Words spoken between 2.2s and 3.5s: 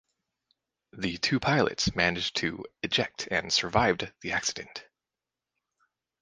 to eject